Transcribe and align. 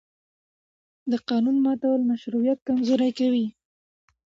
د 1.11 1.13
قانون 1.29 1.57
ماتول 1.65 2.01
مشروعیت 2.11 2.59
کمزوری 2.67 3.11
کوي 3.19 3.47